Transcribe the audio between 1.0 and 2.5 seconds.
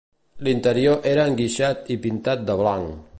era enguixat i pintat